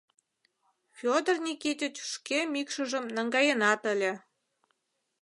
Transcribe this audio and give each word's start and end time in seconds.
Фёдор 0.97 1.37
Никитич 1.47 1.95
шке 2.11 2.39
мӱкшыжым 2.53 3.05
наҥгаенат 3.15 3.81
ыле. 3.93 4.11